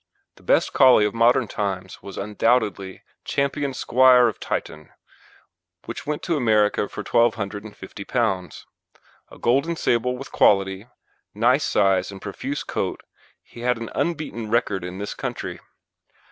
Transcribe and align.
The 0.33 0.41
best 0.41 0.73
Collie 0.73 1.05
of 1.05 1.13
modern 1.13 1.47
times 1.47 2.01
was 2.01 2.17
undoubtedly 2.17 3.03
Ch. 3.23 3.39
Squire 3.73 4.27
of 4.27 4.39
Tytton, 4.39 4.89
which 5.85 6.07
went 6.07 6.23
to 6.23 6.35
America 6.35 6.89
for 6.89 7.03
P1,250. 7.03 8.65
A 9.29 9.37
golden 9.37 9.75
sable 9.75 10.17
with 10.17 10.31
quality, 10.31 10.87
nice 11.35 11.65
size, 11.65 12.11
and 12.11 12.19
profuse 12.19 12.63
coat, 12.63 13.03
he 13.43 13.59
had 13.59 13.77
an 13.77 13.91
unbeaten 13.93 14.49
record 14.49 14.83
in 14.83 14.97
this 14.97 15.13
country. 15.13 15.59